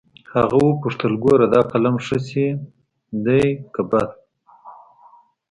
هغه 0.35 0.57
وپوښتل 0.67 1.13
ګوره 1.23 1.45
دا 1.55 1.61
قلم 1.71 1.95
ښه 2.05 2.17
شى 2.29 2.47
ديه 3.25 3.47
که 3.73 3.81
بد. 3.91 4.09